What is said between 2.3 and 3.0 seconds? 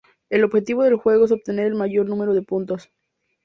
de puntos.